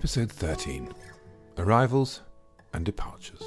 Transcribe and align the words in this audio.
Episode 0.00 0.32
13 0.32 0.94
Arrivals 1.58 2.22
and 2.72 2.86
Departures. 2.86 3.42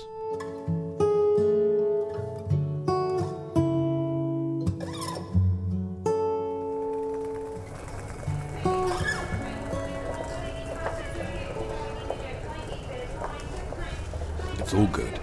It's 14.60 14.76
all 14.76 14.86
good. 14.92 15.20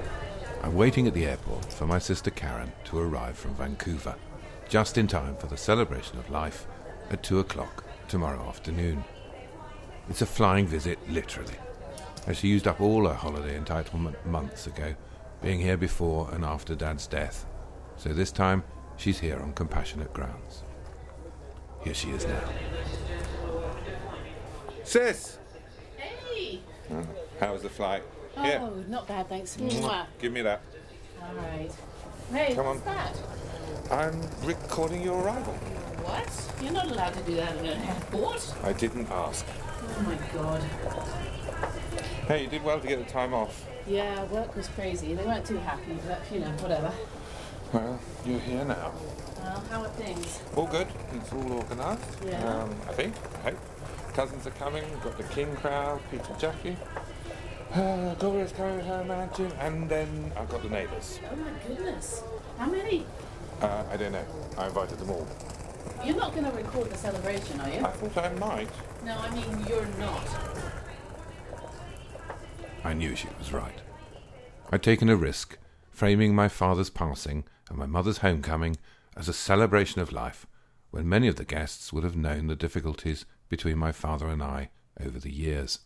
I'm 0.65 0.75
waiting 0.75 1.07
at 1.07 1.15
the 1.15 1.27
airport 1.27 1.73
for 1.73 1.87
my 1.87 2.01
sister 2.01 2.33
Karen 2.33 2.73
to 2.87 2.99
arrive 2.99 3.39
from 3.39 3.55
Vancouver, 3.55 4.17
just 4.69 4.99
in 4.99 5.07
time 5.07 5.37
for 5.37 5.47
the 5.47 5.57
celebration 5.57 6.19
of 6.19 6.29
life 6.29 6.67
at 7.11 7.23
2 7.23 7.39
o'clock 7.39 7.85
tomorrow 8.09 8.43
afternoon. 8.49 9.05
It's 10.11 10.23
a 10.23 10.27
flying 10.27 10.67
visit, 10.67 10.99
literally, 11.09 11.55
as 12.27 12.37
she 12.39 12.49
used 12.49 12.67
up 12.67 12.81
all 12.81 13.07
her 13.07 13.15
holiday 13.15 13.57
entitlement 13.57 14.17
months 14.27 14.67
ago, 14.67 14.95
being 15.41 15.61
here 15.61 15.77
before 15.77 16.29
and 16.33 16.45
after 16.45 16.75
Dad's 16.75 17.07
death. 17.07 17.47
So 17.97 18.13
this 18.13 18.33
time, 18.33 18.65
she's 18.97 19.21
here 19.21 19.39
on 19.39 19.53
compassionate 19.53 20.13
grounds. 20.13 20.65
Here 21.85 21.95
she 21.95 22.11
is 22.11 22.27
now. 22.27 22.43
Sis! 24.83 25.39
Hey! 25.97 26.61
How 27.39 27.53
was 27.53 27.63
the 27.63 27.69
flight? 27.69 28.03
Oh, 28.37 28.83
not 28.89 29.07
bad, 29.07 29.29
thanks. 29.29 29.57
Mwah. 29.57 30.07
give 30.19 30.33
me 30.33 30.43
that. 30.43 30.61
All 31.23 31.35
right. 31.37 31.71
Hey, 32.33 32.55
Come 32.57 32.67
what's 32.67 32.81
on. 32.81 32.95
that? 32.95 33.17
I'm 33.93 34.21
recording 34.45 35.03
your 35.03 35.23
arrival. 35.23 35.53
What? 36.03 36.63
You're 36.63 36.73
not 36.73 36.91
allowed 36.91 37.15
to 37.15 37.23
do 37.23 37.37
that 37.37 37.57
in 37.59 37.67
an 37.67 37.83
airport. 37.83 38.55
I 38.65 38.73
didn't 38.73 39.09
ask. 39.11 39.47
Oh 40.01 40.03
my 40.03 40.17
god. 40.33 40.63
Hey, 42.27 42.45
you 42.45 42.49
did 42.49 42.65
well 42.65 42.81
to 42.81 42.89
get 42.89 43.05
the 43.07 43.13
time 43.13 43.35
off. 43.35 43.67
Yeah, 43.87 44.25
work 44.25 44.57
was 44.57 44.67
crazy. 44.69 45.13
They 45.15 45.23
weren't 45.23 45.45
too 45.45 45.59
happy, 45.59 45.99
but 46.09 46.21
you 46.33 46.41
know, 46.41 46.49
whatever. 46.53 46.91
Well, 47.71 48.01
you're 48.25 48.39
here 48.41 48.65
now. 48.65 48.93
Well, 49.37 49.63
how 49.69 49.83
are 49.83 49.89
things? 49.91 50.41
All 50.57 50.67
good. 50.67 50.87
It's 51.13 51.31
all 51.35 51.53
organised. 51.53 52.03
Yeah. 52.25 52.43
Um, 52.49 52.75
I 52.89 52.93
think. 52.93 53.15
I 53.45 53.51
hope. 53.51 53.59
Cousins 54.15 54.47
are 54.47 54.53
coming. 54.53 54.85
We've 54.91 55.03
got 55.03 55.19
the 55.19 55.25
King 55.25 55.55
crowd, 55.57 56.01
Peter 56.11 56.35
Jackie. 56.39 56.77
Uh, 57.71 58.17
Gloria's 58.17 58.51
coming 58.51 58.79
with 58.79 58.87
her 58.87 59.05
mansion. 59.05 59.53
And 59.61 59.89
then 59.89 60.33
I've 60.37 60.49
got 60.49 60.65
the 60.65 60.69
neighbours. 60.69 61.21
Oh 61.31 61.37
my 61.37 61.51
goodness. 61.69 62.25
How 62.59 62.67
many? 62.67 63.07
Uh, 63.63 63.85
I 63.89 63.97
don't 63.97 64.11
know. 64.11 64.25
I 64.59 64.67
invited 64.67 64.99
them 64.99 65.11
all. 65.11 65.25
You're 66.05 66.17
not 66.17 66.33
going 66.33 66.47
to 66.47 66.51
record 66.51 66.91
the 66.91 66.97
celebration, 66.97 67.61
are 67.61 67.69
you? 67.69 67.79
I 67.79 67.91
thought 67.93 68.25
I 68.25 68.35
might. 68.35 68.69
No, 69.05 69.17
I 69.17 69.31
mean, 69.31 69.67
you're 69.69 69.87
not. 69.99 70.29
I 72.85 72.93
knew 72.93 73.17
she 73.17 73.29
was 73.39 73.53
right. 73.53 73.81
I'd 74.71 74.83
taken 74.83 75.09
a 75.09 75.17
risk, 75.17 75.59
framing 75.91 76.35
my 76.35 76.49
father's 76.49 76.91
passing 76.91 77.45
and 77.69 77.79
my 77.79 77.87
mother's 77.87 78.19
homecoming 78.19 78.77
as 79.17 79.29
a 79.29 79.33
celebration 79.33 80.01
of 80.01 80.13
life, 80.13 80.47
when 80.91 81.09
many 81.09 81.29
of 81.29 81.37
the 81.37 81.45
guests 81.45 81.93
would 81.93 82.05
have 82.05 82.17
known 82.17 82.47
the 82.47 82.57
difficulties 82.57 83.25
between 83.49 83.79
my 83.79 83.93
father 83.93 84.29
and 84.29 84.43
I 84.43 84.71
over 85.01 85.19
the 85.19 85.33
years. 85.33 85.81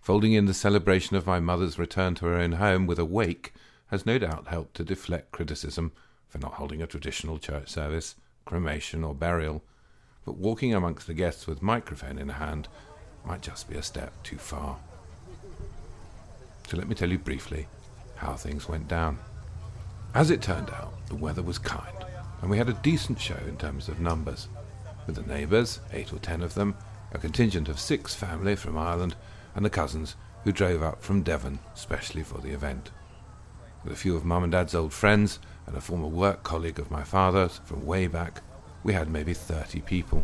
Folding 0.00 0.32
in 0.32 0.46
the 0.46 0.54
celebration 0.54 1.16
of 1.16 1.26
my 1.26 1.40
mother's 1.40 1.78
return 1.78 2.14
to 2.16 2.26
her 2.26 2.34
own 2.34 2.52
home 2.52 2.86
with 2.86 2.98
a 2.98 3.04
wake 3.04 3.52
has 3.88 4.06
no 4.06 4.18
doubt 4.18 4.48
helped 4.48 4.74
to 4.74 4.84
deflect 4.84 5.32
criticism 5.32 5.92
for 6.28 6.38
not 6.38 6.54
holding 6.54 6.82
a 6.82 6.86
traditional 6.86 7.38
church 7.38 7.68
service, 7.68 8.16
cremation, 8.44 9.02
or 9.02 9.14
burial, 9.14 9.62
but 10.24 10.36
walking 10.36 10.74
amongst 10.74 11.06
the 11.06 11.14
guests 11.14 11.46
with 11.46 11.62
microphone 11.62 12.18
in 12.18 12.28
hand 12.28 12.68
might 13.24 13.42
just 13.42 13.68
be 13.68 13.76
a 13.76 13.82
step 13.82 14.12
too 14.22 14.38
far. 14.38 14.78
So 16.68 16.76
let 16.76 16.88
me 16.88 16.94
tell 16.94 17.10
you 17.10 17.18
briefly 17.18 17.66
how 18.16 18.34
things 18.34 18.68
went 18.68 18.88
down. 18.88 19.18
As 20.14 20.30
it 20.30 20.42
turned 20.42 20.70
out, 20.70 20.94
the 21.08 21.14
weather 21.14 21.42
was 21.42 21.58
kind, 21.58 22.04
and 22.40 22.50
we 22.50 22.58
had 22.58 22.68
a 22.68 22.74
decent 22.82 23.20
show 23.20 23.38
in 23.48 23.56
terms 23.56 23.88
of 23.88 24.00
numbers. 24.00 24.48
With 25.06 25.16
the 25.16 25.22
neighbours, 25.22 25.80
eight 25.92 26.12
or 26.12 26.18
ten 26.18 26.42
of 26.42 26.54
them, 26.54 26.76
a 27.12 27.18
contingent 27.18 27.68
of 27.68 27.78
six 27.78 28.14
family 28.14 28.56
from 28.56 28.78
Ireland, 28.78 29.14
and 29.54 29.64
the 29.64 29.70
cousins 29.70 30.16
who 30.44 30.52
drove 30.52 30.82
up 30.82 31.02
from 31.02 31.22
Devon 31.22 31.58
specially 31.74 32.22
for 32.22 32.38
the 32.38 32.50
event. 32.50 32.90
With 33.82 33.92
a 33.92 33.96
few 33.96 34.16
of 34.16 34.24
Mum 34.24 34.44
and 34.44 34.52
Dad's 34.52 34.74
old 34.74 34.92
friends 34.92 35.38
and 35.66 35.76
a 35.76 35.80
former 35.80 36.08
work 36.08 36.42
colleague 36.42 36.78
of 36.78 36.90
my 36.90 37.02
father's 37.02 37.58
from 37.64 37.84
way 37.84 38.06
back, 38.06 38.40
we 38.84 38.92
had 38.92 39.10
maybe 39.10 39.34
thirty 39.34 39.80
people. 39.80 40.22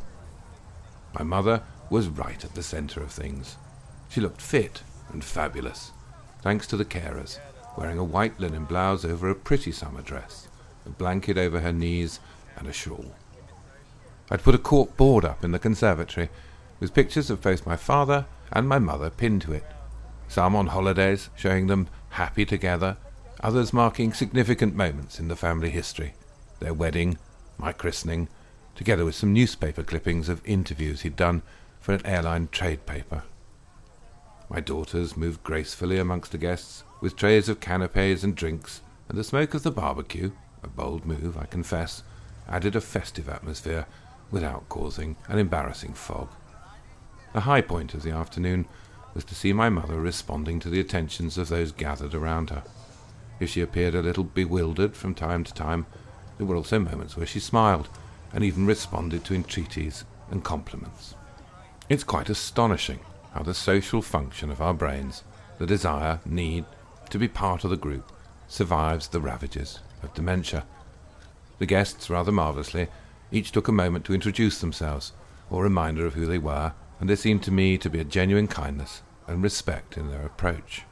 My 1.19 1.25
mother 1.25 1.62
was 1.88 2.09
right 2.09 2.44
at 2.44 2.54
the 2.54 2.62
centre 2.62 3.03
of 3.03 3.10
things. 3.10 3.56
She 4.10 4.21
looked 4.21 4.41
fit 4.41 4.82
and 5.12 5.25
fabulous, 5.25 5.91
thanks 6.43 6.66
to 6.69 6.76
the 6.76 6.84
carers, 6.84 7.38
wearing 7.76 7.99
a 7.99 8.04
white 8.04 8.38
linen 8.38 8.65
blouse 8.65 9.04
over 9.04 9.28
a 9.28 9.34
pretty 9.34 9.72
summer 9.72 10.03
dress, 10.03 10.47
a 10.87 10.91
blanket 10.91 11.37
over 11.37 11.60
her 11.60 11.72
knees, 11.72 12.20
and 12.56 12.69
a 12.69 12.72
shawl. 12.72 13.12
I'd 14.31 14.43
put 14.44 14.54
a 14.54 14.59
cork 14.59 14.97
board 14.97 15.25
up 15.25 15.43
in 15.43 15.50
the 15.50 15.59
conservatory 15.59 16.28
with 16.78 16.94
pictures 16.94 17.31
of 17.31 17.43
both 17.43 17.66
my 17.66 17.76
father 17.76 18.26
and 18.53 18.69
my 18.69 18.78
mother 18.78 19.10
pinned 19.10 19.43
to 19.43 19.53
it, 19.53 19.65
some 20.28 20.54
on 20.54 20.69
holidays 20.69 21.31
showing 21.37 21.66
them 21.66 21.88
happy 22.10 22.44
together, 22.44 22.97
others 23.41 23.72
marking 23.72 24.12
significant 24.12 24.75
moments 24.75 25.19
in 25.19 25.28
the 25.28 25.37
family 25.37 25.70
history, 25.70 26.15
their 26.60 26.75
wedding, 26.75 27.19
my 27.59 27.72
christening, 27.72 28.28
together 28.75 29.04
with 29.04 29.14
some 29.14 29.32
newspaper 29.32 29.82
clippings 29.82 30.28
of 30.28 30.41
interviews 30.44 31.03
he'd 31.03 31.16
done 31.16 31.42
for 31.81 31.94
an 31.94 32.04
airline 32.06 32.48
trade 32.50 32.86
paper. 32.86 33.22
My 34.48 34.60
daughters 34.60 35.16
moved 35.16 35.42
gracefully 35.44 35.98
amongst 35.98 36.32
the 36.32 36.38
guests, 36.38 36.84
with 37.00 37.16
trays 37.16 37.48
of 37.48 37.60
canapes 37.60 38.22
and 38.22 38.34
drinks, 38.34 38.81
and 39.08 39.16
the 39.16 39.25
smoke 39.25 39.54
of 39.54 39.62
the 39.62 39.70
barbecue, 39.70 40.32
a 40.62 40.69
bold 40.69 41.06
move, 41.06 41.38
I 41.38 41.47
confess, 41.47 42.03
added 42.48 42.76
a 42.76 42.81
festive 42.81 43.28
atmosphere 43.28 43.86
without 44.31 44.69
causing 44.69 45.16
an 45.28 45.38
embarrassing 45.38 45.94
fog. 45.94 46.28
The 47.32 47.41
high 47.41 47.60
point 47.60 47.94
of 47.94 48.02
the 48.02 48.10
afternoon 48.10 48.66
was 49.14 49.25
to 49.25 49.34
see 49.34 49.52
my 49.52 49.69
mother 49.69 50.00
responding 50.00 50.60
to 50.60 50.69
the 50.69 50.81
attentions 50.81 51.38
of 51.38 51.48
those 51.48 51.72
gathered 51.72 52.14
around 52.14 52.50
her. 52.50 52.64
If 53.38 53.50
she 53.50 53.60
appeared 53.60 53.94
a 53.94 54.02
little 54.02 54.25
bewildered 54.25 54.97
from 54.97 55.14
time 55.14 55.44
to 55.44 55.54
time, 55.54 55.87
there 56.37 56.47
were 56.47 56.56
also 56.56 56.78
moments 56.78 57.16
where 57.16 57.26
she 57.26 57.41
smiled 57.41 57.88
and 58.33 58.45
even 58.45 58.67
responded 58.67 59.25
to 59.25 59.35
entreaties 59.35 60.05
and 60.31 60.45
compliments. 60.45 61.15
It's 61.89 62.05
quite 62.05 62.31
astonishing 62.31 63.01
how 63.33 63.43
the 63.43 63.55
social 63.55 64.03
function 64.03 64.51
of 64.51 64.61
our 64.61 64.75
brains, 64.75 65.25
the 65.59 65.67
desire, 65.67 66.21
need 66.25 66.65
to 67.11 67.19
be 67.19 67.29
part 67.29 67.65
of 67.65 67.71
the 67.71 67.77
group, 67.77 68.11
survives 68.49 69.09
the 69.09 69.21
ravages 69.21 69.81
of 70.03 70.15
dementia. 70.15 70.65
The 71.59 71.67
guests, 71.67 72.09
rather 72.09 72.33
marvellously, 72.33 72.89
each 73.33 73.53
took 73.53 73.69
a 73.69 73.73
moment 73.73 74.05
to 74.07 74.15
introduce 74.15 74.61
themselves, 74.61 75.12
or 75.51 75.62
reminder 75.62 76.07
of 76.07 76.15
who 76.15 76.27
they 76.27 76.39
were, 76.39 76.73
and 76.99 77.09
there 77.09 77.17
seemed 77.17 77.43
to 77.45 77.53
me 77.53 77.79
to 77.79 77.91
be 77.91 78.01
a 78.01 78.05
genuine 78.05 78.49
kindness 78.49 79.03
and 79.27 79.43
respect 79.43 79.97
in 79.97 80.11
their 80.11 80.23
approach. 80.23 80.83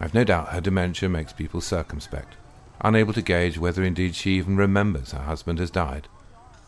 I've 0.00 0.14
no 0.14 0.24
doubt 0.24 0.48
her 0.48 0.60
dementia 0.60 1.08
makes 1.08 1.32
people 1.32 1.60
circumspect, 1.60 2.34
unable 2.82 3.12
to 3.12 3.22
gauge 3.22 3.58
whether 3.58 3.82
indeed 3.84 4.14
she 4.14 4.32
even 4.32 4.56
remembers 4.56 5.12
her 5.12 5.22
husband 5.22 5.58
has 5.58 5.70
died. 5.70 6.08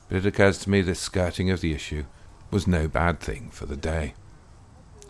But 0.08 0.19
it 0.19 0.26
occurs 0.26 0.58
to 0.58 0.70
me 0.70 0.80
this 0.80 1.00
skirting 1.00 1.50
of 1.50 1.60
the 1.60 1.74
issue 1.74 2.04
was 2.50 2.66
no 2.66 2.86
bad 2.86 3.21
thing 3.21 3.50
for 3.50 3.66
the 3.66 3.77
day. 3.77 4.15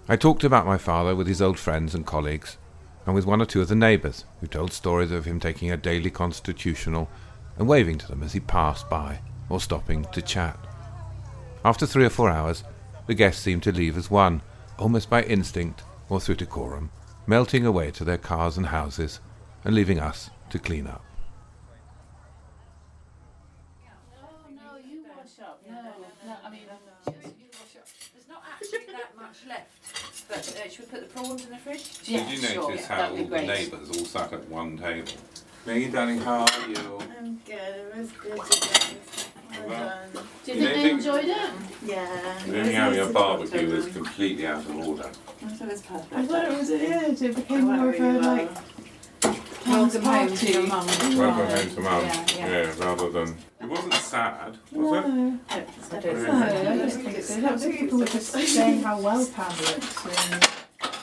I 0.09 0.17
talked 0.17 0.45
about 0.45 0.67
my 0.67 0.79
father 0.79 1.15
with 1.15 1.27
his 1.27 1.43
old 1.43 1.59
friends 1.59 1.95
and 1.95 2.07
colleagues, 2.07 2.57
and 3.07 3.15
with 3.15 3.27
one 3.27 3.43
or 3.43 3.47
two 3.47 3.61
of 3.61 3.69
the 3.69 3.75
neighbours, 3.75 4.25
who 4.41 4.47
told 4.47 4.73
stories 4.73 5.11
of 5.11 5.27
him 5.27 5.39
taking 5.39 5.71
a 5.71 5.77
daily 5.77 6.11
constitutional 6.11 7.09
and 7.59 7.69
waving 7.69 7.99
to 7.99 8.09
them 8.09 8.23
as 8.23 8.33
he 8.33 8.41
passed 8.41 8.89
by, 8.89 9.21
or 9.51 9.61
stopping 9.61 10.07
to 10.13 10.23
chat. 10.23 10.59
After 11.65 11.87
three 11.87 12.05
or 12.05 12.11
four 12.11 12.31
hours, 12.31 12.65
the 13.07 13.15
guests 13.15 13.43
seemed 13.43 13.63
to 13.65 13.73
leave 13.73 13.99
as 13.99 14.11
one, 14.11 14.41
almost 14.79 15.11
by 15.11 15.23
instinct 15.23 15.83
or 16.09 16.19
through 16.19 16.37
decorum, 16.37 16.91
melting 17.27 17.67
away 17.67 17.91
to 17.91 18.05
their 18.05 18.19
cars 18.19 18.57
and 18.57 18.67
houses, 18.67 19.21
and 19.65 19.75
leaving 19.75 19.99
us 19.99 20.31
to 20.51 20.59
clean 20.59 20.87
up. 20.87 21.03
No, 23.85 24.51
no, 24.51 24.79
you 24.79 25.05
wash 25.09 25.39
up. 25.47 25.61
No, 25.69 25.75
no, 25.75 26.37
I 26.45 26.51
mean, 26.51 26.61
I'm 26.71 27.15
not. 27.15 27.23
There's 27.23 28.29
not 28.29 28.43
actually 28.53 28.93
that 28.93 29.17
much 29.17 29.47
left. 29.49 30.29
But 30.29 30.39
uh, 30.39 30.69
should 30.71 30.81
we 30.87 30.91
put 30.91 31.01
the 31.01 31.07
prawns 31.21 31.45
in 31.45 31.51
the 31.51 31.59
fridge? 31.59 31.87
Yeah, 32.05 32.29
sure, 32.31 32.75
yeah, 32.75 32.87
that'd 32.89 33.19
be 33.19 33.25
great. 33.25 33.47
neighbours 33.47 33.89
all 33.91 34.05
sat 34.07 34.33
at 34.33 34.49
one 34.49 34.79
table? 34.79 35.13
Maggie, 35.67 35.91
darling, 35.91 36.19
how 36.19 36.41
are 36.45 36.69
you? 36.69 36.99
I'm 37.19 37.37
good. 37.45 37.59
It 37.59 37.97
was 37.97 38.11
good 38.13 38.41
today. 38.51 38.97
Well 39.67 39.69
Well, 39.69 40.01
done. 40.13 40.27
do 40.45 40.53
you 40.53 40.59
You 40.59 40.65
think 40.67 40.75
they 40.77 40.83
think- 40.83 40.99
enjoyed 40.99 41.25
it? 41.27 41.51
Yeah. 41.85 42.39
The 42.47 42.61
only 42.61 42.75
area 42.77 43.07
barbecue 43.07 43.71
was 43.75 43.87
completely 43.89 44.47
out 44.47 44.59
of 44.65 44.77
order. 44.89 45.05
I 45.09 45.49
thought 45.49 45.69
it 45.69 45.73
was 45.73 45.83
perfect. 45.83 46.13
I 46.15 46.27
thought 46.27 46.45
it 46.53 46.59
was 46.59 46.69
good. 46.71 47.23
It 47.23 47.37
became 47.37 47.65
more 47.65 47.89
of 47.91 48.01
a 48.01 48.13
like 48.21 48.51
Welcome 49.67 50.03
home 50.03 50.37
to 50.37 50.53
your 50.53 50.67
party. 50.69 50.93
mum. 51.09 51.19
Welcome 51.19 51.47
home 51.57 51.75
to 51.75 51.81
mum. 51.81 52.05
Yeah, 52.05 52.27
yeah. 52.39 52.75
rather 52.79 53.11
than. 53.11 53.37
It 53.61 53.67
wasn't 53.69 53.95
sad, 53.95 54.59
was 54.73 55.05
it? 55.05 55.09
No. 55.09 55.39
I 55.51 55.59
don't 55.59 55.93
No, 55.93 56.01
different. 56.01 56.43
I 56.43 56.77
just 56.77 57.01
think 57.01 57.19
it's 57.19 57.39
Lots 57.39 57.65
of 57.65 57.73
people 57.73 57.99
were 57.99 58.05
just 58.07 58.33
saying 58.33 58.83
how 58.83 59.01
well 59.01 59.27
Pam 59.27 59.51
looks 59.59 60.05
and 60.07 60.49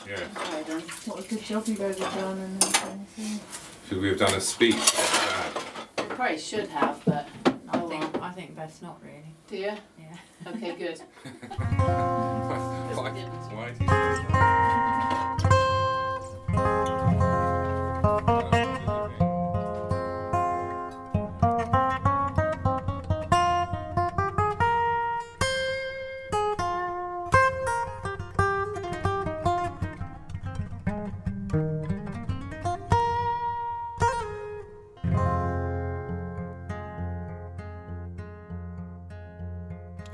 Yes. 0.08 0.20
Sorry, 0.34 0.62
then. 0.64 0.80
what 1.06 1.24
a 1.24 1.28
good 1.28 1.42
job 1.42 1.66
you 1.66 1.74
guys 1.74 1.98
have 1.98 2.14
done 2.14 2.38
and 2.38 2.64
everything. 2.64 3.40
Should 3.88 4.00
we 4.00 4.08
have 4.08 4.18
done 4.18 4.34
a 4.34 4.40
speech? 4.40 4.74
It's 4.74 4.92
sad. 4.92 5.56
We 5.98 6.04
probably 6.14 6.38
should 6.38 6.68
have, 6.68 7.00
but 7.04 7.28
I 7.46 7.52
I 7.70 7.78
think. 7.80 7.90
think, 8.12 8.22
I 8.22 8.30
think 8.32 8.56
best 8.56 8.82
not 8.82 9.00
really. 9.02 9.34
Do 9.48 9.56
you? 9.56 9.72
Yeah. 9.98 10.50
Okay, 10.50 10.76
good. 10.76 11.00
Why, 12.92 13.08
why 13.54 13.70
did 13.70 13.80
you 13.80 13.86
say 13.86 13.86
that? 13.86 14.31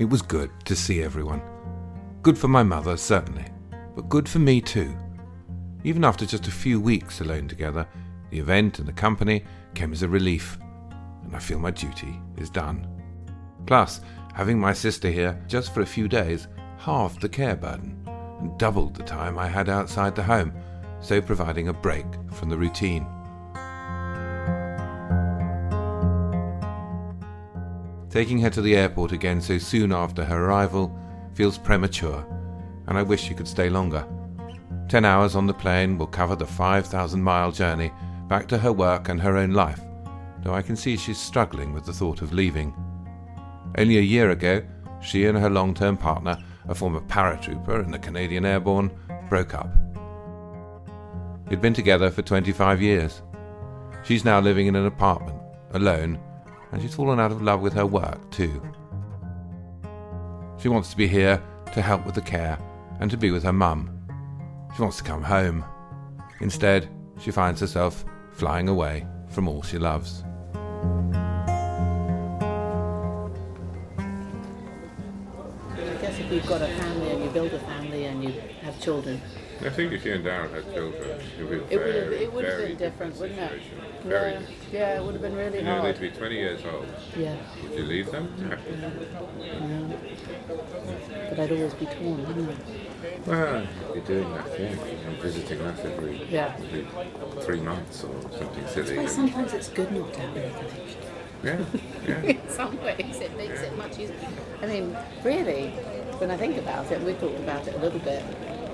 It 0.09 0.11
was 0.11 0.23
good 0.23 0.49
to 0.65 0.75
see 0.75 1.03
everyone. 1.03 1.39
Good 2.23 2.35
for 2.35 2.47
my 2.47 2.63
mother, 2.63 2.97
certainly, 2.97 3.45
but 3.95 4.09
good 4.09 4.27
for 4.27 4.39
me 4.39 4.59
too. 4.59 4.97
Even 5.83 6.03
after 6.03 6.25
just 6.25 6.47
a 6.47 6.51
few 6.51 6.81
weeks 6.81 7.21
alone 7.21 7.47
together, 7.47 7.87
the 8.31 8.39
event 8.39 8.79
and 8.79 8.87
the 8.87 8.91
company 8.91 9.43
came 9.75 9.93
as 9.93 10.01
a 10.01 10.09
relief, 10.09 10.57
and 11.23 11.35
I 11.35 11.37
feel 11.37 11.59
my 11.59 11.69
duty 11.69 12.19
is 12.37 12.49
done. 12.49 12.87
Plus, 13.67 14.01
having 14.33 14.59
my 14.59 14.73
sister 14.73 15.11
here 15.11 15.39
just 15.45 15.75
for 15.75 15.81
a 15.81 15.85
few 15.85 16.07
days 16.07 16.47
halved 16.79 17.21
the 17.21 17.29
care 17.29 17.55
burden 17.55 18.03
and 18.39 18.57
doubled 18.57 18.95
the 18.95 19.03
time 19.03 19.37
I 19.37 19.47
had 19.47 19.69
outside 19.69 20.15
the 20.15 20.23
home, 20.23 20.51
so 21.01 21.21
providing 21.21 21.67
a 21.67 21.73
break 21.73 22.07
from 22.31 22.49
the 22.49 22.57
routine. 22.57 23.05
Taking 28.09 28.39
her 28.39 28.49
to 28.49 28.61
the 28.61 28.75
airport 28.75 29.11
again 29.11 29.39
so 29.39 29.57
soon 29.57 29.91
after 29.91 30.25
her 30.25 30.45
arrival 30.45 30.97
feels 31.33 31.57
premature, 31.57 32.25
and 32.87 32.97
I 32.97 33.03
wish 33.03 33.21
she 33.21 33.35
could 33.35 33.47
stay 33.47 33.69
longer. 33.69 34.05
Ten 34.87 35.05
hours 35.05 35.35
on 35.35 35.45
the 35.45 35.53
plane 35.53 35.97
will 35.97 36.07
cover 36.07 36.35
the 36.35 36.45
5,000 36.45 37.21
mile 37.21 37.51
journey 37.51 37.91
back 38.27 38.47
to 38.47 38.57
her 38.57 38.73
work 38.73 39.09
and 39.09 39.21
her 39.21 39.37
own 39.37 39.51
life, 39.51 39.81
though 40.41 40.55
I 40.55 40.63
can 40.63 40.75
see 40.75 40.97
she's 40.97 41.19
struggling 41.19 41.71
with 41.71 41.85
the 41.85 41.93
thought 41.93 42.23
of 42.23 42.33
leaving. 42.33 42.73
Only 43.77 43.99
a 43.99 44.01
year 44.01 44.31
ago, 44.31 44.63
she 45.01 45.25
and 45.25 45.37
her 45.37 45.49
long 45.49 45.75
term 45.75 45.95
partner, 45.95 46.37
a 46.67 46.73
former 46.73 47.01
paratrooper 47.01 47.83
in 47.83 47.91
the 47.91 47.99
Canadian 47.99 48.45
Airborne, 48.45 48.91
broke 49.29 49.53
up. 49.53 49.69
They'd 51.47 51.61
been 51.61 51.73
together 51.73 52.09
for 52.09 52.23
25 52.23 52.81
years. 52.81 53.21
She's 54.03 54.25
now 54.25 54.39
living 54.39 54.67
in 54.67 54.75
an 54.75 54.87
apartment, 54.87 55.39
alone, 55.73 56.19
and 56.71 56.81
she's 56.81 56.95
fallen 56.95 57.19
out 57.19 57.31
of 57.31 57.41
love 57.41 57.61
with 57.61 57.73
her 57.73 57.85
work 57.85 58.29
too. 58.31 58.61
She 60.59 60.69
wants 60.69 60.89
to 60.89 60.97
be 60.97 61.07
here 61.07 61.41
to 61.73 61.81
help 61.81 62.05
with 62.05 62.15
the 62.15 62.21
care 62.21 62.57
and 62.99 63.09
to 63.11 63.17
be 63.17 63.31
with 63.31 63.43
her 63.43 63.53
mum. 63.53 63.89
She 64.75 64.81
wants 64.81 64.97
to 64.97 65.03
come 65.03 65.23
home. 65.23 65.63
Instead, 66.41 66.89
she 67.19 67.31
finds 67.31 67.61
herself 67.61 68.05
flying 68.31 68.69
away 68.69 69.07
from 69.29 69.47
all 69.47 69.61
she 69.61 69.77
loves. 69.77 70.23
I 75.71 75.97
guess 76.01 76.19
if 76.19 76.31
you've 76.31 76.45
got 76.45 76.61
a 76.61 76.67
family 76.67 77.11
and 77.11 77.23
you 77.23 77.29
build 77.29 77.53
a 77.53 77.59
family 77.59 78.05
and 78.05 78.23
you 78.23 78.33
have 78.61 78.79
children, 78.81 79.21
I 79.61 79.69
think 79.69 79.91
if 79.91 80.05
you 80.05 80.13
and 80.13 80.23
Darren 80.25 80.53
had 80.53 80.73
children, 80.73 81.19
it 81.37 81.43
would 81.43 81.69
be 81.69 81.75
it 81.75 81.79
would 81.83 81.95
have 81.95 82.11
it 82.13 82.33
would 82.33 82.45
have 82.45 82.57
been 82.59 82.77
different, 82.77 83.15
wouldn't 83.17 83.39
it? 83.39 83.61
Yeah, 84.07 84.39
yeah, 84.71 84.97
it 84.97 85.03
would 85.03 85.13
have 85.13 85.21
been 85.21 85.35
really 85.35 85.57
You 85.59 85.63
know, 85.65 85.81
they'd 85.81 85.97
hard. 85.97 85.99
be 85.99 86.17
20 86.17 86.35
years 86.35 86.61
old. 86.65 86.85
Yeah, 87.17 87.35
Would 87.63 87.73
you 87.77 87.83
leave 87.83 88.09
them? 88.11 88.33
yeah. 88.39 88.55
But 91.29 91.39
I'd 91.39 91.51
always 91.51 91.73
be 91.73 91.85
torn, 91.85 92.25
wouldn't 92.27 92.49
I? 92.49 93.29
Well, 93.29 93.67
you're 93.93 94.03
doing 94.05 94.33
that 94.33 94.47
thing. 94.55 94.79
I'm 95.07 95.15
visiting 95.17 95.61
us 95.61 95.79
every, 95.83 96.25
Yeah. 96.29 96.55
every 96.57 96.87
three 97.43 97.59
months 97.59 98.03
or 98.05 98.21
something 98.37 98.67
silly. 98.67 98.95
But 98.95 99.09
sometimes 99.09 99.53
it's 99.53 99.67
good 99.69 99.91
not 99.91 100.13
to 100.13 100.19
have 100.21 100.37
anything. 100.37 100.95
Yeah, 101.43 101.59
yeah. 102.07 102.21
In 102.21 102.49
some 102.49 102.81
ways, 102.81 103.19
it 103.19 103.35
makes 103.37 103.61
it 103.61 103.77
much 103.77 103.99
easier. 103.99 104.15
I 104.61 104.65
mean, 104.67 104.97
really, 105.23 105.69
when 106.19 106.31
I 106.31 106.37
think 106.37 106.57
about 106.57 106.89
it, 106.91 107.01
we've 107.01 107.19
talked 107.19 107.39
about 107.39 107.67
it 107.67 107.75
a 107.75 107.79
little 107.79 107.99
bit. 107.99 108.23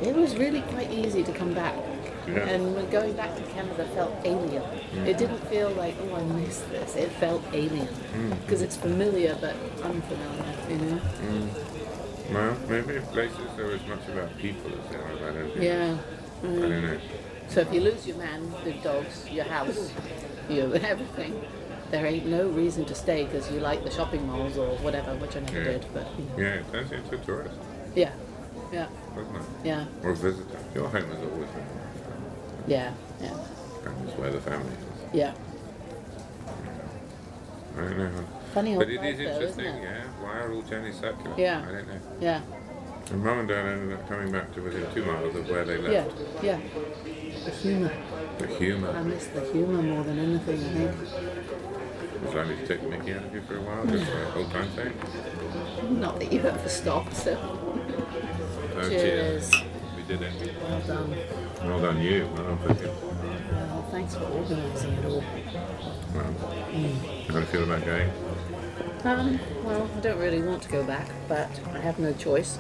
It 0.02 0.16
was 0.16 0.36
really 0.36 0.62
quite 0.62 0.92
easy 0.92 1.24
to 1.24 1.32
come 1.32 1.54
back. 1.54 1.76
Yeah. 2.28 2.40
And 2.40 2.76
when 2.76 2.90
going 2.90 3.14
back 3.14 3.36
to 3.36 3.42
Canada 3.54 3.86
felt 3.94 4.14
alien. 4.26 4.64
Mm. 4.64 5.06
It 5.08 5.18
didn't 5.18 5.46
feel 5.48 5.70
like, 5.72 5.96
oh, 6.02 6.16
I 6.16 6.24
miss 6.24 6.60
this. 6.62 6.96
It 6.96 7.12
felt 7.14 7.44
alien. 7.54 7.88
Mm, 7.88 8.30
mm. 8.32 8.42
Because 8.42 8.62
it's 8.64 8.76
familiar 8.76 9.38
but 9.40 9.56
unfamiliar, 9.84 10.56
you 10.70 10.78
know? 10.78 11.02
Well, 12.32 12.58
maybe 12.68 12.96
in 12.96 13.04
places 13.04 13.38
there 13.56 13.68
are 13.70 13.74
as 13.74 13.86
much 13.88 14.08
about 14.08 14.36
people 14.40 14.72
as 14.74 14.90
there 14.92 15.04
are 15.04 15.12
about 15.12 15.36
anything. 15.36 15.62
Yeah. 15.64 15.98
I 16.44 16.46
don't 16.48 16.82
know. 16.84 17.00
So 17.48 17.62
if 17.62 17.72
you 17.72 17.82
lose 17.82 18.08
your 18.08 18.18
man, 18.18 18.52
the 18.64 18.74
dogs, 18.74 19.30
your 19.30 19.46
house, 19.46 19.92
you 20.50 20.74
everything, 20.74 21.46
there 21.92 22.06
ain't 22.08 22.26
no 22.26 22.48
reason 22.48 22.86
to 22.86 22.96
stay 22.96 23.26
because 23.26 23.52
you 23.52 23.60
like 23.60 23.84
the 23.84 23.92
shopping 23.92 24.26
malls 24.28 24.58
or 24.58 24.76
whatever, 24.78 25.16
which 25.18 25.36
I 25.38 25.42
never 25.42 25.58
Yeah. 25.60 25.64
did. 25.64 25.86
But 25.94 26.08
you 26.18 26.26
know. 26.26 26.34
Yeah, 26.38 26.54
it 26.56 26.72
turns 26.72 26.92
into 26.92 27.16
a 27.16 27.18
tourist, 27.20 27.56
yeah, 27.96 28.12
yeah, 28.76 28.88
doesn't 29.16 29.36
it? 29.36 29.42
yeah, 29.64 29.86
Or 30.04 30.10
a 30.12 30.16
visitor. 30.16 30.60
Your 30.76 30.90
home 30.90 31.06
has 31.10 31.20
always 31.20 31.50
been 31.50 31.66
yeah, 32.68 32.94
yeah, 33.22 33.30
home 33.30 34.08
is 34.08 34.14
where 34.20 34.32
the 34.32 34.42
family 34.42 34.74
is. 34.74 35.14
yeah. 35.14 35.34
I 37.78 37.82
don't 37.82 37.98
know. 37.98 38.12
Funny 38.54 38.72
old 38.72 38.80
But 38.80 38.90
it 38.90 38.98
life 39.02 39.20
is 39.20 39.36
though, 39.36 39.42
isn't 39.42 39.60
it? 39.60 39.84
yeah. 39.84 40.04
Why 40.24 40.40
are 40.40 40.54
all 40.54 40.62
journeys 40.62 40.98
circular? 41.00 41.36
Yeah. 41.38 41.62
I 41.68 41.72
don't 41.72 41.88
know. 41.88 42.00
Yeah, 42.22 42.42
And 43.12 43.24
Mum 43.24 43.40
and 43.40 43.48
Dad 43.50 43.66
ended 43.66 43.98
up 44.00 44.08
coming 44.10 44.32
back 44.32 44.54
to 44.56 44.62
within 44.62 44.86
two 44.94 45.04
miles 45.06 45.36
of 45.36 45.50
where 45.50 45.66
they 45.66 45.78
yeah, 45.82 46.04
left. 46.06 46.18
yeah. 46.44 46.60
The 47.46 47.52
humour. 47.52 47.92
The 48.40 48.48
humour. 48.48 48.90
I 48.90 48.94
humour. 48.94 49.04
miss 49.04 49.28
the 49.28 49.42
humour 49.52 49.82
more 49.84 50.04
than 50.04 50.20
anything. 50.20 50.56
I 50.64 50.92
think. 50.92 52.26
Was 52.26 52.36
I 52.36 52.44
to 52.56 52.68
take 52.68 52.82
the 52.82 52.88
mickey 52.88 53.14
out 53.14 53.24
of 53.26 53.34
you 53.36 53.42
for 53.42 53.58
a 53.58 53.62
while, 53.62 53.86
just 53.86 54.06
for 54.10 54.38
old 54.40 54.50
time's 54.52 54.74
sake? 54.74 54.94
Not 55.92 56.20
that 56.20 56.32
you 56.34 56.40
ever 56.42 56.70
stopped. 56.70 57.16
So 57.16 57.36
Oh, 58.78 58.90
Cheers. 58.90 59.52
We 59.96 60.04
did 60.04 60.22
it. 60.22 60.54
well 60.62 60.80
done. 60.82 61.18
Well 61.64 61.82
done, 61.82 62.02
you. 62.02 62.28
Well 62.36 62.44
done 62.44 62.58
for 62.58 62.84
you. 62.84 62.90
Well, 63.52 63.88
thanks 63.92 64.16
for 64.16 64.24
organising 64.26 64.94
it 64.94 65.06
all. 65.06 65.24
Well, 66.14 66.34
how 67.28 67.34
do 67.34 67.40
you 67.40 67.46
feel 67.46 67.64
about 67.64 67.86
going? 67.86 68.10
Um, 69.04 69.40
well, 69.64 69.90
I 69.96 70.00
don't 70.02 70.20
really 70.20 70.42
want 70.42 70.62
to 70.64 70.70
go 70.70 70.84
back, 70.84 71.08
but 71.28 71.50
I 71.74 71.80
have 71.80 72.00
no 72.00 72.12
choice. 72.14 72.60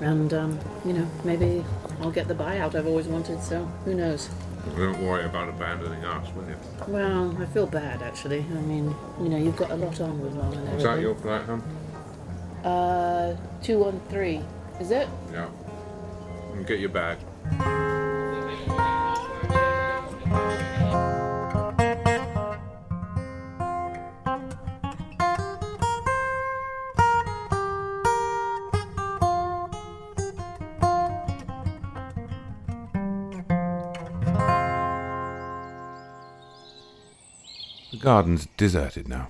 And, 0.00 0.34
um, 0.34 0.58
you 0.84 0.92
know, 0.92 1.08
maybe 1.24 1.64
I'll 2.00 2.10
get 2.10 2.28
the 2.28 2.34
buyout 2.34 2.74
I've 2.74 2.86
always 2.86 3.06
wanted, 3.06 3.42
so 3.42 3.64
who 3.84 3.94
knows? 3.94 4.28
Don't 4.76 5.00
worry 5.02 5.24
about 5.24 5.48
abandoning 5.48 6.04
us, 6.04 6.28
will 6.34 6.46
you? 6.48 6.56
Well, 6.88 7.36
I 7.40 7.46
feel 7.46 7.66
bad 7.66 8.02
actually. 8.02 8.40
I 8.40 8.60
mean, 8.62 8.94
you 9.22 9.28
know, 9.28 9.36
you've 9.38 9.56
got 9.56 9.70
a 9.70 9.76
lot 9.76 10.00
on 10.00 10.20
with 10.20 10.34
mum 10.34 10.52
and 10.52 10.68
everything. 10.68 10.76
Is 10.78 10.82
that 10.82 11.00
your 11.00 11.14
flight, 11.14 11.42
hon? 11.42 11.62
Uh, 12.64 13.36
213. 13.62 14.44
Is 14.78 14.90
it? 14.90 15.08
Yeah. 15.32 15.48
And 16.52 16.66
get 16.66 16.80
your 16.80 16.90
bag. 16.90 17.18
The 37.92 37.98
garden's 38.02 38.46
deserted 38.56 39.08
now. 39.08 39.28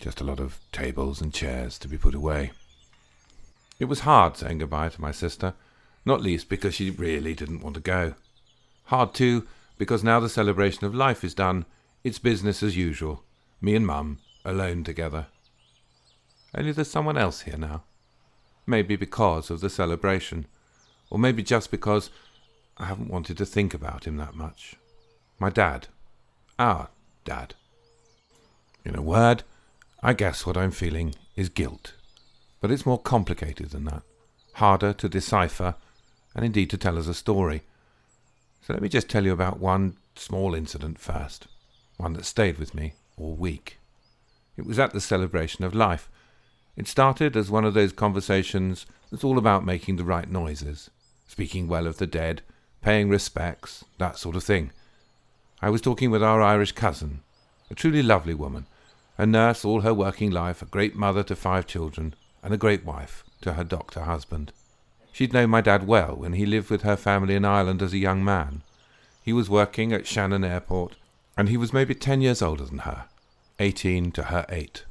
Just 0.00 0.20
a 0.20 0.24
lot 0.24 0.40
of 0.40 0.58
tables 0.72 1.20
and 1.20 1.32
chairs 1.32 1.78
to 1.80 1.88
be 1.88 1.98
put 1.98 2.14
away. 2.14 2.52
It 3.78 3.86
was 3.86 4.00
hard 4.00 4.36
saying 4.36 4.58
goodbye 4.58 4.88
to 4.88 5.00
my 5.00 5.12
sister, 5.12 5.54
not 6.04 6.22
least 6.22 6.48
because 6.48 6.74
she 6.74 6.90
really 6.90 7.34
didn't 7.34 7.60
want 7.60 7.74
to 7.74 7.80
go. 7.80 8.14
Hard 8.84 9.14
too, 9.14 9.46
because 9.76 10.02
now 10.02 10.18
the 10.18 10.28
celebration 10.28 10.84
of 10.84 10.94
life 10.94 11.22
is 11.22 11.34
done, 11.34 11.64
it's 12.02 12.18
business 12.18 12.62
as 12.62 12.76
usual, 12.76 13.22
me 13.60 13.74
and 13.76 13.86
Mum 13.86 14.18
alone 14.44 14.82
together. 14.82 15.26
Only 16.56 16.72
there's 16.72 16.90
someone 16.90 17.18
else 17.18 17.42
here 17.42 17.58
now. 17.58 17.82
Maybe 18.66 18.96
because 18.96 19.50
of 19.50 19.60
the 19.60 19.70
celebration, 19.70 20.46
or 21.10 21.18
maybe 21.18 21.42
just 21.42 21.70
because 21.70 22.10
I 22.78 22.86
haven't 22.86 23.10
wanted 23.10 23.36
to 23.38 23.46
think 23.46 23.74
about 23.74 24.06
him 24.06 24.16
that 24.16 24.34
much. 24.34 24.76
My 25.38 25.50
dad. 25.50 25.88
Our 26.58 26.88
dad. 27.24 27.54
In 28.84 28.96
a 28.96 29.02
word, 29.02 29.42
I 30.02 30.12
guess 30.12 30.46
what 30.46 30.56
I'm 30.56 30.70
feeling 30.70 31.14
is 31.36 31.48
guilt. 31.48 31.92
But 32.60 32.70
it's 32.70 32.86
more 32.86 32.98
complicated 32.98 33.70
than 33.70 33.84
that, 33.84 34.02
harder 34.54 34.92
to 34.92 35.08
decipher, 35.08 35.76
and 36.34 36.44
indeed 36.44 36.70
to 36.70 36.78
tell 36.78 36.98
as 36.98 37.08
a 37.08 37.14
story. 37.14 37.62
So 38.62 38.72
let 38.72 38.82
me 38.82 38.88
just 38.88 39.08
tell 39.08 39.24
you 39.24 39.32
about 39.32 39.60
one 39.60 39.96
small 40.14 40.54
incident 40.54 40.98
first, 40.98 41.46
one 41.96 42.14
that 42.14 42.24
stayed 42.24 42.58
with 42.58 42.74
me 42.74 42.94
all 43.16 43.34
week. 43.34 43.78
It 44.56 44.66
was 44.66 44.78
at 44.78 44.92
the 44.92 45.00
celebration 45.00 45.64
of 45.64 45.74
life. 45.74 46.08
It 46.76 46.88
started 46.88 47.36
as 47.36 47.50
one 47.50 47.64
of 47.64 47.74
those 47.74 47.92
conversations 47.92 48.86
that's 49.10 49.24
all 49.24 49.38
about 49.38 49.64
making 49.64 49.96
the 49.96 50.04
right 50.04 50.30
noises, 50.30 50.90
speaking 51.26 51.68
well 51.68 51.86
of 51.86 51.98
the 51.98 52.06
dead, 52.06 52.42
paying 52.82 53.08
respects, 53.08 53.84
that 53.98 54.18
sort 54.18 54.36
of 54.36 54.44
thing. 54.44 54.72
I 55.60 55.70
was 55.70 55.80
talking 55.80 56.10
with 56.10 56.22
our 56.22 56.42
Irish 56.42 56.72
cousin, 56.72 57.20
a 57.70 57.74
truly 57.74 58.02
lovely 58.02 58.34
woman, 58.34 58.66
a 59.16 59.26
nurse 59.26 59.64
all 59.64 59.80
her 59.80 59.94
working 59.94 60.30
life, 60.30 60.62
a 60.62 60.66
great 60.66 60.94
mother 60.94 61.22
to 61.24 61.34
five 61.34 61.66
children, 61.66 62.14
and 62.42 62.54
a 62.54 62.58
great 62.58 62.84
wife 62.84 63.24
to 63.40 63.54
her 63.54 63.64
doctor 63.64 64.00
husband. 64.00 64.52
She'd 65.12 65.32
known 65.32 65.50
my 65.50 65.60
dad 65.60 65.86
well 65.86 66.14
when 66.14 66.34
he 66.34 66.46
lived 66.46 66.70
with 66.70 66.82
her 66.82 66.96
family 66.96 67.34
in 67.34 67.44
Ireland 67.44 67.82
as 67.82 67.92
a 67.92 67.98
young 67.98 68.24
man. 68.24 68.62
He 69.22 69.32
was 69.32 69.50
working 69.50 69.92
at 69.92 70.06
Shannon 70.06 70.44
Airport, 70.44 70.96
and 71.36 71.48
he 71.48 71.56
was 71.56 71.72
maybe 71.72 71.94
ten 71.94 72.20
years 72.20 72.40
older 72.40 72.64
than 72.64 72.78
her, 72.78 73.06
eighteen 73.58 74.12
to 74.12 74.24
her 74.24 74.46
eight. 74.48 74.84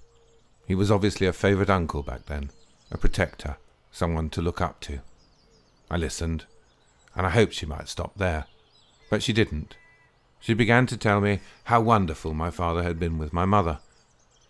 He 0.67 0.75
was 0.75 0.91
obviously 0.91 1.27
a 1.27 1.33
favourite 1.33 1.69
uncle 1.69 2.03
back 2.03 2.25
then, 2.25 2.49
a 2.91 2.97
protector, 2.97 3.57
someone 3.91 4.29
to 4.31 4.41
look 4.41 4.59
up 4.59 4.79
to. 4.81 4.99
I 5.89 5.97
listened, 5.97 6.45
and 7.15 7.25
I 7.25 7.29
hoped 7.29 7.53
she 7.53 7.65
might 7.65 7.87
stop 7.87 8.17
there, 8.17 8.45
but 9.09 9.23
she 9.23 9.31
didn't. 9.33 9.75
She 10.39 10.53
began 10.53 10.85
to 10.87 10.97
tell 10.97 11.21
me 11.21 11.39
how 11.65 11.81
wonderful 11.81 12.33
my 12.33 12.51
father 12.51 12.83
had 12.83 12.99
been 12.99 13.17
with 13.17 13.33
my 13.33 13.45
mother, 13.45 13.79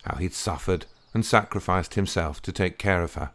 how 0.04 0.18
he'd 0.18 0.34
suffered 0.34 0.86
and 1.14 1.26
sacrificed 1.26 1.96
himself 1.96 2.42
to 2.42 2.52
take 2.52 2.78
care 2.78 3.02
of 3.02 3.16
her. 3.16 3.32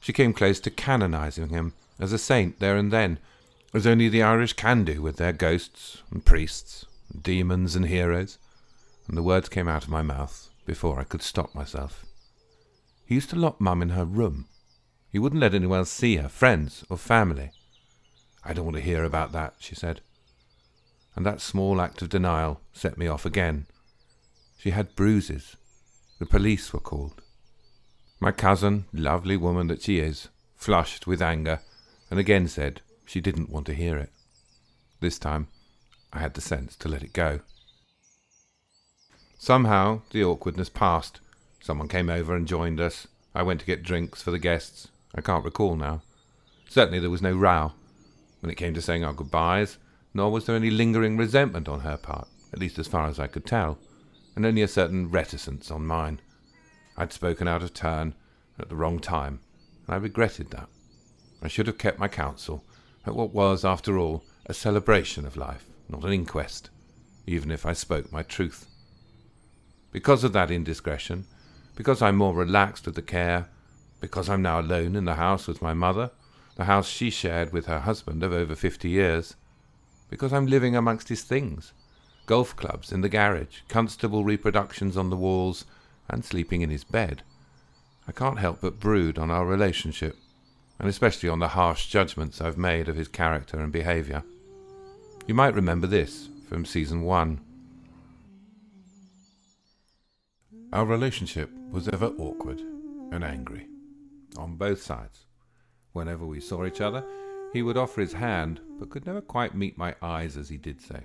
She 0.00 0.12
came 0.12 0.32
close 0.32 0.60
to 0.60 0.70
canonizing 0.70 1.48
him 1.48 1.72
as 1.98 2.12
a 2.12 2.18
saint 2.18 2.58
there 2.60 2.76
and 2.76 2.92
then, 2.92 3.18
as 3.74 3.86
only 3.86 4.08
the 4.08 4.22
Irish 4.22 4.52
can 4.52 4.84
do 4.84 5.02
with 5.02 5.16
their 5.16 5.32
ghosts 5.32 6.02
and 6.10 6.24
priests, 6.24 6.86
and 7.12 7.22
demons 7.22 7.74
and 7.74 7.86
heroes, 7.86 8.38
and 9.08 9.16
the 9.16 9.22
words 9.22 9.48
came 9.48 9.68
out 9.68 9.84
of 9.84 9.90
my 9.90 10.02
mouth 10.02 10.48
before 10.64 10.98
I 10.98 11.04
could 11.04 11.22
stop 11.22 11.54
myself. 11.54 12.04
He 13.04 13.14
used 13.14 13.30
to 13.30 13.36
lock 13.36 13.60
Mum 13.60 13.82
in 13.82 13.90
her 13.90 14.04
room. 14.04 14.46
He 15.10 15.18
wouldn't 15.18 15.40
let 15.40 15.54
anyone 15.54 15.78
else 15.78 15.90
see 15.90 16.16
her, 16.16 16.28
friends 16.28 16.84
or 16.90 16.96
family. 16.96 17.52
I 18.44 18.52
don't 18.52 18.64
want 18.64 18.76
to 18.76 18.82
hear 18.82 19.04
about 19.04 19.32
that, 19.32 19.54
she 19.58 19.74
said. 19.74 20.00
And 21.14 21.24
that 21.24 21.40
small 21.40 21.80
act 21.80 22.02
of 22.02 22.08
denial 22.08 22.60
set 22.72 22.98
me 22.98 23.06
off 23.06 23.24
again. 23.24 23.66
She 24.58 24.70
had 24.70 24.96
bruises. 24.96 25.56
The 26.18 26.26
police 26.26 26.72
were 26.72 26.80
called. 26.80 27.20
My 28.20 28.32
cousin, 28.32 28.86
lovely 28.92 29.36
woman 29.36 29.66
that 29.66 29.82
she 29.82 29.98
is, 29.98 30.28
flushed 30.56 31.06
with 31.06 31.20
anger, 31.20 31.60
and 32.10 32.18
again 32.18 32.48
said 32.48 32.80
she 33.04 33.20
didn't 33.20 33.50
want 33.50 33.66
to 33.66 33.74
hear 33.74 33.98
it. 33.98 34.10
This 35.00 35.18
time, 35.18 35.48
I 36.12 36.20
had 36.20 36.34
the 36.34 36.40
sense 36.40 36.74
to 36.76 36.88
let 36.88 37.02
it 37.02 37.12
go. 37.12 37.40
Somehow, 39.38 40.00
the 40.10 40.24
awkwardness 40.24 40.70
passed. 40.70 41.20
Someone 41.60 41.88
came 41.88 42.08
over 42.08 42.34
and 42.34 42.48
joined 42.48 42.80
us. 42.80 43.06
I 43.34 43.42
went 43.42 43.60
to 43.60 43.66
get 43.66 43.82
drinks 43.82 44.22
for 44.22 44.30
the 44.30 44.38
guests. 44.38 44.88
I 45.14 45.20
can't 45.20 45.44
recall 45.44 45.76
now. 45.76 46.02
Certainly 46.68 47.00
there 47.00 47.10
was 47.10 47.22
no 47.22 47.34
row 47.34 47.72
when 48.40 48.50
it 48.50 48.56
came 48.56 48.72
to 48.74 48.82
saying 48.82 49.04
our 49.04 49.12
goodbyes, 49.12 49.76
nor 50.14 50.32
was 50.32 50.46
there 50.46 50.56
any 50.56 50.70
lingering 50.70 51.16
resentment 51.18 51.68
on 51.68 51.80
her 51.80 51.98
part, 51.98 52.28
at 52.52 52.58
least 52.58 52.78
as 52.78 52.88
far 52.88 53.06
as 53.06 53.20
I 53.20 53.26
could 53.26 53.44
tell, 53.44 53.78
and 54.36 54.44
only 54.46 54.62
a 54.62 54.68
certain 54.68 55.10
reticence 55.10 55.70
on 55.70 55.86
mine. 55.86 56.20
I'd 56.96 57.12
spoken 57.12 57.48
out 57.48 57.62
of 57.62 57.74
turn 57.74 58.14
at 58.58 58.68
the 58.68 58.76
wrong 58.76 59.00
time, 59.00 59.40
and 59.86 59.94
I 59.94 59.98
regretted 59.98 60.50
that. 60.50 60.68
I 61.42 61.48
should 61.48 61.66
have 61.66 61.78
kept 61.78 61.98
my 61.98 62.08
counsel 62.08 62.64
at 63.06 63.14
what 63.14 63.32
was, 63.32 63.64
after 63.64 63.98
all, 63.98 64.24
a 64.44 64.54
celebration 64.54 65.26
of 65.26 65.36
life, 65.36 65.66
not 65.88 66.04
an 66.04 66.12
inquest, 66.12 66.70
even 67.26 67.50
if 67.50 67.66
I 67.66 67.72
spoke 67.72 68.12
my 68.12 68.22
truth. 68.22 68.66
Because 69.90 70.22
of 70.22 70.32
that 70.34 70.50
indiscretion, 70.50 71.26
because 71.74 72.02
I'm 72.02 72.16
more 72.16 72.34
relaxed 72.34 72.86
with 72.86 72.94
the 72.94 73.02
care, 73.02 73.48
because 74.00 74.28
I'm 74.28 74.42
now 74.42 74.60
alone 74.60 74.96
in 74.96 75.06
the 75.06 75.14
house 75.14 75.46
with 75.46 75.62
my 75.62 75.72
mother, 75.72 76.10
the 76.56 76.64
house 76.64 76.88
she 76.88 77.10
shared 77.10 77.52
with 77.52 77.66
her 77.66 77.80
husband 77.80 78.22
of 78.22 78.32
over 78.32 78.54
fifty 78.54 78.90
years, 78.90 79.36
because 80.10 80.32
I'm 80.32 80.46
living 80.46 80.76
amongst 80.76 81.08
his 81.08 81.22
things 81.22 81.72
golf 82.26 82.54
clubs 82.56 82.92
in 82.92 83.00
the 83.00 83.08
garage, 83.08 83.60
constable 83.68 84.24
reproductions 84.24 84.96
on 84.96 85.10
the 85.10 85.16
walls, 85.16 85.64
and 86.08 86.24
sleeping 86.24 86.60
in 86.60 86.70
his 86.70 86.84
bed. 86.84 87.22
I 88.08 88.12
can't 88.12 88.38
help 88.38 88.60
but 88.60 88.78
brood 88.78 89.18
on 89.18 89.30
our 89.30 89.46
relationship, 89.46 90.16
and 90.78 90.88
especially 90.88 91.28
on 91.28 91.38
the 91.38 91.48
harsh 91.48 91.86
judgments 91.86 92.40
I've 92.40 92.58
made 92.58 92.88
of 92.88 92.96
his 92.96 93.08
character 93.08 93.58
and 93.58 93.72
behaviour. 93.72 94.22
You 95.26 95.34
might 95.34 95.54
remember 95.54 95.86
this 95.86 96.28
from 96.48 96.64
season 96.64 97.02
one. 97.02 97.40
Our 100.72 100.84
relationship 100.84 101.50
was 101.70 101.88
ever 101.88 102.06
awkward 102.18 102.60
and 102.60 103.24
angry, 103.24 103.66
on 104.36 104.56
both 104.56 104.82
sides. 104.82 105.26
Whenever 105.92 106.26
we 106.26 106.40
saw 106.40 106.66
each 106.66 106.80
other, 106.80 107.04
he 107.52 107.62
would 107.62 107.76
offer 107.76 108.00
his 108.00 108.12
hand, 108.12 108.60
but 108.78 108.90
could 108.90 109.06
never 109.06 109.20
quite 109.20 109.54
meet 109.54 109.78
my 109.78 109.94
eyes 110.02 110.36
as 110.36 110.48
he 110.48 110.58
did 110.58 110.80
so. 110.80 111.00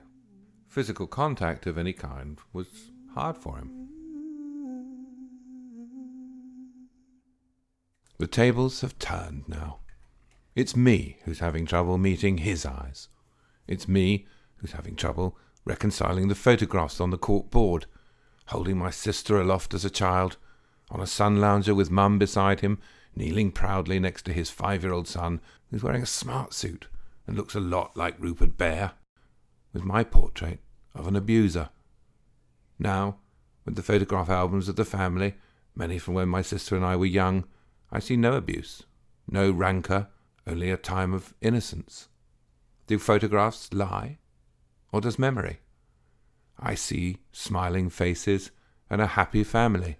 Physical 0.71 1.05
contact 1.05 1.67
of 1.67 1.77
any 1.77 1.91
kind 1.91 2.37
was 2.53 2.91
hard 3.13 3.35
for 3.35 3.57
him. 3.57 3.89
The 8.19 8.27
tables 8.27 8.79
have 8.79 8.97
turned 8.97 9.49
now. 9.49 9.79
It's 10.55 10.73
me 10.73 11.17
who's 11.25 11.39
having 11.39 11.65
trouble 11.65 11.97
meeting 11.97 12.37
his 12.37 12.65
eyes. 12.65 13.09
It's 13.67 13.89
me 13.89 14.25
who's 14.59 14.71
having 14.71 14.95
trouble 14.95 15.37
reconciling 15.65 16.29
the 16.29 16.35
photographs 16.35 17.01
on 17.01 17.09
the 17.09 17.17
court 17.17 17.51
board, 17.51 17.85
holding 18.45 18.77
my 18.77 18.91
sister 18.91 19.41
aloft 19.41 19.73
as 19.73 19.83
a 19.83 19.89
child, 19.89 20.37
on 20.89 21.01
a 21.01 21.05
sun 21.05 21.41
lounger 21.41 21.75
with 21.75 21.91
mum 21.91 22.17
beside 22.17 22.61
him, 22.61 22.79
kneeling 23.13 23.51
proudly 23.51 23.99
next 23.99 24.21
to 24.21 24.31
his 24.31 24.49
five 24.49 24.83
year 24.83 24.93
old 24.93 25.09
son, 25.09 25.41
who's 25.69 25.83
wearing 25.83 26.03
a 26.03 26.05
smart 26.05 26.53
suit 26.53 26.87
and 27.27 27.35
looks 27.35 27.55
a 27.55 27.59
lot 27.59 27.97
like 27.97 28.15
Rupert 28.17 28.57
Bear, 28.57 28.93
with 29.73 29.83
my 29.83 30.03
portrait 30.03 30.59
of 30.93 31.07
an 31.07 31.15
abuser. 31.15 31.69
Now, 32.79 33.17
with 33.65 33.75
the 33.75 33.83
photograph 33.83 34.29
albums 34.29 34.67
of 34.67 34.75
the 34.75 34.85
family, 34.85 35.35
many 35.75 35.97
from 35.97 36.15
when 36.15 36.29
my 36.29 36.41
sister 36.41 36.75
and 36.75 36.85
I 36.85 36.95
were 36.95 37.05
young, 37.05 37.45
I 37.91 37.99
see 37.99 38.17
no 38.17 38.33
abuse, 38.33 38.83
no 39.29 39.51
rancour, 39.51 40.07
only 40.47 40.71
a 40.71 40.77
time 40.77 41.13
of 41.13 41.33
innocence. 41.41 42.07
Do 42.87 42.97
photographs 42.97 43.71
lie? 43.73 44.17
Or 44.91 44.99
does 44.99 45.19
memory? 45.19 45.59
I 46.59 46.75
see 46.75 47.17
smiling 47.31 47.89
faces 47.89 48.51
and 48.89 49.01
a 49.01 49.07
happy 49.07 49.43
family. 49.43 49.97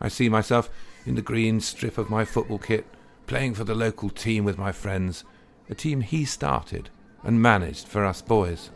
I 0.00 0.08
see 0.08 0.28
myself 0.28 0.70
in 1.04 1.14
the 1.14 1.22
green 1.22 1.60
strip 1.60 1.98
of 1.98 2.10
my 2.10 2.24
football 2.24 2.58
kit, 2.58 2.86
playing 3.26 3.54
for 3.54 3.64
the 3.64 3.74
local 3.74 4.10
team 4.10 4.44
with 4.44 4.58
my 4.58 4.72
friends, 4.72 5.24
a 5.68 5.74
team 5.74 6.00
he 6.00 6.24
started 6.24 6.90
and 7.22 7.42
managed 7.42 7.88
for 7.88 8.04
us 8.04 8.22
boys. 8.22 8.70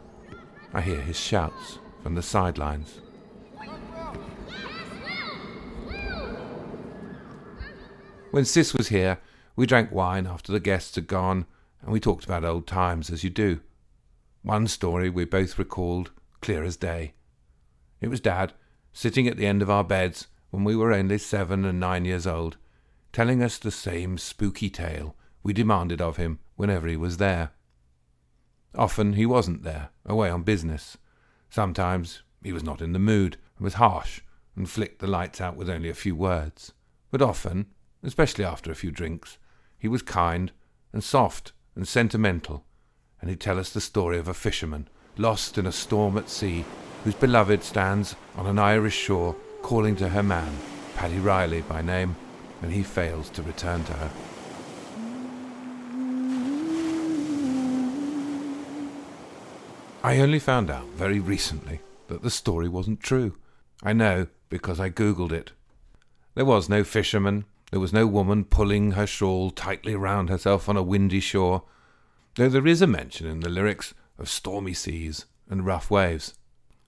I 0.72 0.80
hear 0.80 1.00
his 1.00 1.18
shouts 1.18 1.78
from 2.02 2.14
the 2.14 2.22
sidelines. 2.22 3.00
When 8.30 8.44
Sis 8.44 8.72
was 8.72 8.88
here, 8.88 9.18
we 9.56 9.66
drank 9.66 9.90
wine 9.90 10.26
after 10.26 10.52
the 10.52 10.60
guests 10.60 10.94
had 10.94 11.08
gone, 11.08 11.46
and 11.82 11.90
we 11.90 11.98
talked 11.98 12.24
about 12.24 12.44
old 12.44 12.68
times 12.68 13.10
as 13.10 13.24
you 13.24 13.30
do. 13.30 13.60
One 14.42 14.68
story 14.68 15.10
we 15.10 15.24
both 15.24 15.58
recalled, 15.58 16.12
clear 16.40 16.62
as 16.62 16.76
day. 16.76 17.14
It 18.00 18.08
was 18.08 18.20
Dad, 18.20 18.52
sitting 18.92 19.26
at 19.26 19.36
the 19.36 19.46
end 19.46 19.62
of 19.62 19.70
our 19.70 19.84
beds 19.84 20.28
when 20.50 20.62
we 20.62 20.76
were 20.76 20.92
only 20.92 21.18
seven 21.18 21.64
and 21.64 21.80
nine 21.80 22.04
years 22.04 22.26
old, 22.26 22.56
telling 23.12 23.42
us 23.42 23.58
the 23.58 23.72
same 23.72 24.18
spooky 24.18 24.70
tale 24.70 25.16
we 25.42 25.52
demanded 25.52 26.00
of 26.00 26.16
him 26.16 26.38
whenever 26.54 26.86
he 26.86 26.96
was 26.96 27.16
there. 27.16 27.50
Often 28.74 29.14
he 29.14 29.26
wasn't 29.26 29.62
there, 29.62 29.90
away 30.06 30.30
on 30.30 30.42
business. 30.42 30.96
Sometimes 31.48 32.22
he 32.42 32.52
was 32.52 32.62
not 32.62 32.80
in 32.80 32.92
the 32.92 32.98
mood 32.98 33.36
and 33.56 33.64
was 33.64 33.74
harsh 33.74 34.20
and 34.56 34.68
flicked 34.68 35.00
the 35.00 35.06
lights 35.06 35.40
out 35.40 35.56
with 35.56 35.68
only 35.68 35.88
a 35.88 35.94
few 35.94 36.14
words. 36.14 36.72
But 37.10 37.22
often, 37.22 37.66
especially 38.02 38.44
after 38.44 38.70
a 38.70 38.76
few 38.76 38.90
drinks, 38.90 39.38
he 39.78 39.88
was 39.88 40.02
kind 40.02 40.52
and 40.92 41.02
soft 41.02 41.52
and 41.74 41.86
sentimental, 41.86 42.64
and 43.20 43.30
he'd 43.30 43.40
tell 43.40 43.58
us 43.58 43.70
the 43.70 43.80
story 43.80 44.18
of 44.18 44.28
a 44.28 44.34
fisherman 44.34 44.88
lost 45.16 45.58
in 45.58 45.66
a 45.66 45.72
storm 45.72 46.16
at 46.16 46.30
sea, 46.30 46.64
whose 47.04 47.14
beloved 47.14 47.62
stands 47.62 48.16
on 48.36 48.46
an 48.46 48.58
Irish 48.58 48.96
shore 48.96 49.34
calling 49.62 49.96
to 49.96 50.08
her 50.08 50.22
man, 50.22 50.52
Paddy 50.96 51.18
Reilly 51.18 51.62
by 51.62 51.82
name, 51.82 52.16
and 52.62 52.72
he 52.72 52.82
fails 52.82 53.28
to 53.30 53.42
return 53.42 53.84
to 53.84 53.92
her. 53.92 54.10
I 60.02 60.18
only 60.18 60.38
found 60.38 60.70
out 60.70 60.86
very 60.94 61.20
recently 61.20 61.80
that 62.08 62.22
the 62.22 62.30
story 62.30 62.70
wasn't 62.70 63.00
true. 63.00 63.36
I 63.82 63.92
know 63.92 64.28
because 64.48 64.80
I 64.80 64.88
googled 64.88 65.30
it, 65.30 65.52
There 66.34 66.46
was 66.46 66.70
no 66.70 66.84
fisherman, 66.84 67.44
there 67.70 67.80
was 67.80 67.92
no 67.92 68.06
woman 68.06 68.44
pulling 68.44 68.92
her 68.92 69.06
shawl 69.06 69.50
tightly 69.50 69.94
round 69.94 70.30
herself 70.30 70.70
on 70.70 70.76
a 70.78 70.82
windy 70.82 71.20
shore, 71.20 71.64
though 72.36 72.48
there 72.48 72.66
is 72.66 72.80
a 72.80 72.86
mention 72.86 73.26
in 73.26 73.40
the 73.40 73.50
lyrics 73.50 73.92
of 74.18 74.30
stormy 74.30 74.72
seas 74.72 75.26
and 75.50 75.66
rough 75.66 75.90
waves. 75.90 76.32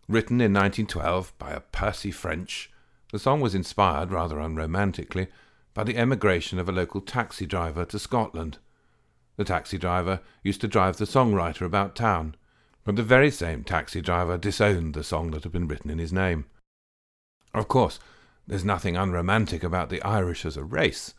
Written 0.08 0.40
in 0.40 0.54
1912 0.54 1.34
by 1.38 1.50
a 1.50 1.60
Percy 1.60 2.10
French, 2.10 2.70
the 3.12 3.18
song 3.18 3.42
was 3.42 3.54
inspired, 3.54 4.10
rather 4.10 4.36
unromantically, 4.36 5.28
by 5.74 5.84
the 5.84 5.98
emigration 5.98 6.58
of 6.58 6.68
a 6.68 6.72
local 6.72 7.02
taxi 7.02 7.44
driver 7.44 7.84
to 7.84 7.98
Scotland. 7.98 8.56
The 9.36 9.44
taxi 9.44 9.76
driver 9.76 10.20
used 10.42 10.62
to 10.62 10.68
drive 10.68 10.96
the 10.96 11.04
songwriter 11.04 11.66
about 11.66 11.94
town, 11.94 12.36
but 12.84 12.96
the 12.96 13.02
very 13.02 13.30
same 13.30 13.64
taxi 13.64 14.00
driver 14.00 14.36
disowned 14.36 14.94
the 14.94 15.04
song 15.04 15.30
that 15.30 15.42
had 15.44 15.52
been 15.52 15.68
written 15.68 15.90
in 15.90 15.98
his 15.98 16.12
name. 16.12 16.44
Of 17.54 17.68
course, 17.68 17.98
there's 18.46 18.64
nothing 18.64 18.96
unromantic 18.96 19.62
about 19.62 19.88
the 19.88 20.02
Irish 20.02 20.44
as 20.44 20.56
a 20.56 20.64
race, 20.64 21.14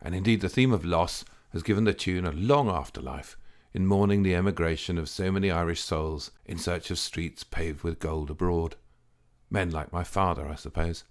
and 0.00 0.14
indeed 0.14 0.40
the 0.40 0.48
theme 0.48 0.72
of 0.72 0.84
loss 0.84 1.24
has 1.52 1.62
given 1.62 1.84
the 1.84 1.94
tune 1.94 2.26
a 2.26 2.32
long 2.32 2.68
afterlife 2.68 3.36
in 3.72 3.86
mourning 3.86 4.22
the 4.22 4.34
emigration 4.34 4.98
of 4.98 5.08
so 5.08 5.30
many 5.30 5.50
Irish 5.50 5.82
souls 5.82 6.30
in 6.46 6.58
search 6.58 6.90
of 6.90 6.98
streets 6.98 7.44
paved 7.44 7.82
with 7.82 7.98
gold 7.98 8.30
abroad. 8.30 8.76
Men 9.50 9.70
like 9.70 9.92
my 9.92 10.04
father, 10.04 10.48
I 10.48 10.54
suppose. 10.54 11.04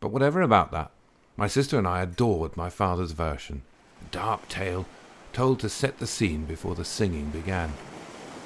But 0.00 0.12
whatever 0.12 0.40
about 0.40 0.72
that, 0.72 0.90
my 1.36 1.46
sister 1.46 1.78
and 1.78 1.86
I 1.86 2.02
adored 2.02 2.56
my 2.56 2.70
father's 2.70 3.12
version, 3.12 3.62
a 4.00 4.10
dark 4.10 4.48
tale 4.48 4.86
told 5.32 5.60
to 5.60 5.68
set 5.68 5.98
the 5.98 6.06
scene 6.06 6.44
before 6.44 6.74
the 6.74 6.84
singing 6.84 7.30
began. 7.30 7.72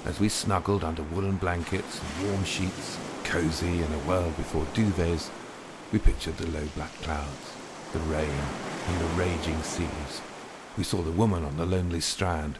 As 0.04 0.18
we 0.18 0.28
snuggled 0.28 0.82
under 0.82 1.04
woolen 1.04 1.36
blankets 1.36 2.00
and 2.00 2.28
warm 2.28 2.44
sheets, 2.44 2.98
cosy 3.22 3.82
in 3.82 3.92
a 3.92 4.08
world 4.08 4.36
before 4.36 4.66
duvets, 4.74 5.30
we 5.92 6.00
pictured 6.00 6.36
the 6.38 6.50
low 6.50 6.66
black 6.74 6.92
clouds, 7.02 7.52
the 7.92 8.00
rain, 8.00 8.42
and 8.88 9.00
the 9.00 9.14
raging 9.14 9.62
seas. 9.62 10.20
We 10.76 10.82
saw 10.82 11.02
the 11.02 11.12
woman 11.12 11.44
on 11.44 11.56
the 11.56 11.66
lonely 11.66 12.00
strand, 12.00 12.58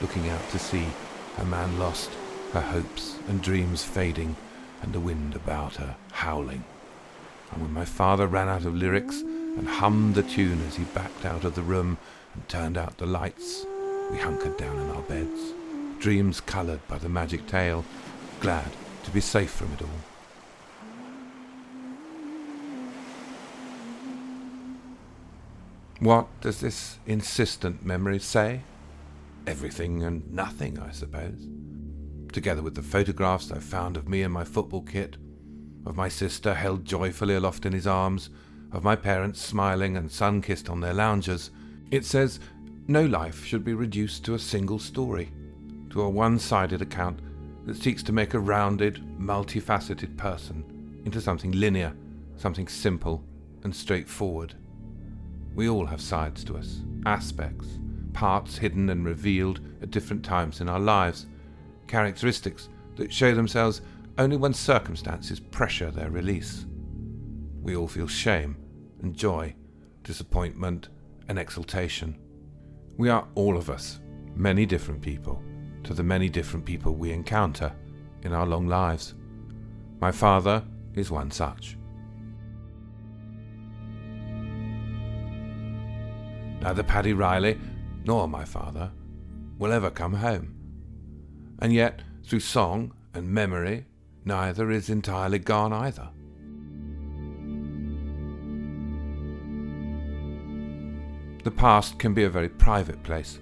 looking 0.00 0.28
out 0.28 0.50
to 0.50 0.58
sea, 0.58 0.88
her 1.36 1.44
man 1.44 1.78
lost, 1.78 2.10
her 2.52 2.60
hopes 2.60 3.16
and 3.28 3.40
dreams 3.40 3.84
fading, 3.84 4.34
and 4.82 4.92
the 4.92 4.98
wind 5.00 5.36
about 5.36 5.76
her 5.76 5.94
howling. 6.10 6.64
And 7.52 7.62
when 7.62 7.72
my 7.72 7.84
father 7.84 8.26
ran 8.26 8.48
out 8.48 8.64
of 8.64 8.74
lyrics 8.74 9.20
and 9.20 9.68
hummed 9.68 10.16
the 10.16 10.24
tune 10.24 10.60
as 10.66 10.74
he 10.74 10.84
backed 10.84 11.24
out 11.24 11.44
of 11.44 11.54
the 11.54 11.62
room 11.62 11.98
and 12.34 12.48
turned 12.48 12.76
out 12.76 12.98
the 12.98 13.06
lights, 13.06 13.64
we 14.10 14.18
hunkered 14.18 14.56
down 14.56 14.76
in 14.76 14.90
our 14.90 15.02
beds, 15.02 15.52
dreams 16.00 16.40
coloured 16.40 16.86
by 16.88 16.98
the 16.98 17.08
magic 17.08 17.46
tale, 17.46 17.84
glad 18.40 18.70
to 19.04 19.10
be 19.10 19.20
safe 19.20 19.50
from 19.50 19.72
it 19.74 19.82
all. 19.82 19.88
What 26.00 26.28
does 26.40 26.60
this 26.60 26.98
insistent 27.06 27.84
memory 27.84 28.18
say? 28.18 28.62
Everything 29.46 30.02
and 30.02 30.32
nothing, 30.32 30.78
I 30.78 30.92
suppose. 30.92 31.46
Together 32.32 32.62
with 32.62 32.74
the 32.74 32.82
photographs 32.82 33.52
I 33.52 33.58
found 33.58 33.98
of 33.98 34.08
me 34.08 34.22
in 34.22 34.32
my 34.32 34.44
football 34.44 34.80
kit, 34.80 35.18
of 35.84 35.96
my 35.96 36.08
sister 36.08 36.54
held 36.54 36.86
joyfully 36.86 37.34
aloft 37.34 37.66
in 37.66 37.74
his 37.74 37.86
arms, 37.86 38.30
of 38.72 38.84
my 38.84 38.96
parents 38.96 39.42
smiling 39.42 39.98
and 39.98 40.10
sun 40.10 40.40
kissed 40.40 40.70
on 40.70 40.80
their 40.80 40.94
loungers, 40.94 41.50
it 41.90 42.06
says 42.06 42.40
no 42.86 43.04
life 43.04 43.44
should 43.44 43.64
be 43.64 43.74
reduced 43.74 44.24
to 44.24 44.34
a 44.34 44.38
single 44.38 44.78
story, 44.78 45.30
to 45.90 46.02
a 46.02 46.08
one 46.08 46.38
sided 46.38 46.82
account 46.82 47.20
that 47.66 47.76
seeks 47.76 48.02
to 48.04 48.12
make 48.12 48.34
a 48.34 48.38
rounded, 48.38 49.02
multifaceted 49.18 50.16
person 50.16 51.02
into 51.04 51.20
something 51.20 51.52
linear, 51.52 51.92
something 52.36 52.68
simple 52.68 53.22
and 53.64 53.74
straightforward. 53.74 54.54
We 55.54 55.68
all 55.68 55.86
have 55.86 56.00
sides 56.00 56.44
to 56.44 56.56
us, 56.56 56.80
aspects, 57.06 57.78
parts 58.12 58.56
hidden 58.56 58.90
and 58.90 59.04
revealed 59.04 59.60
at 59.82 59.90
different 59.90 60.24
times 60.24 60.60
in 60.60 60.68
our 60.68 60.80
lives, 60.80 61.26
characteristics 61.86 62.68
that 62.96 63.12
show 63.12 63.34
themselves 63.34 63.82
only 64.18 64.36
when 64.36 64.52
circumstances 64.52 65.40
pressure 65.40 65.90
their 65.90 66.10
release. 66.10 66.66
We 67.62 67.76
all 67.76 67.88
feel 67.88 68.06
shame 68.06 68.56
and 69.02 69.14
joy, 69.14 69.54
disappointment 70.02 70.88
and 71.28 71.38
exultation. 71.38 72.18
We 72.96 73.08
are 73.08 73.26
all 73.34 73.56
of 73.56 73.70
us, 73.70 74.00
many 74.34 74.66
different 74.66 75.02
people, 75.02 75.42
to 75.84 75.94
the 75.94 76.02
many 76.02 76.28
different 76.28 76.64
people 76.64 76.94
we 76.94 77.12
encounter 77.12 77.72
in 78.22 78.32
our 78.32 78.46
long 78.46 78.66
lives. 78.66 79.14
My 80.00 80.12
father 80.12 80.64
is 80.94 81.10
one 81.10 81.30
such. 81.30 81.76
Neither 86.60 86.82
Paddy 86.82 87.14
Reilly 87.14 87.58
nor 88.04 88.28
my 88.28 88.44
father 88.44 88.90
will 89.58 89.72
ever 89.72 89.90
come 89.90 90.14
home. 90.14 90.54
And 91.60 91.72
yet, 91.72 92.02
through 92.24 92.40
song 92.40 92.94
and 93.14 93.28
memory, 93.28 93.86
neither 94.24 94.70
is 94.70 94.90
entirely 94.90 95.38
gone 95.38 95.72
either. 95.72 96.08
The 101.42 101.50
past 101.50 101.98
can 101.98 102.12
be 102.12 102.24
a 102.24 102.30
very 102.30 102.50
private 102.50 103.02
place, 103.02 103.38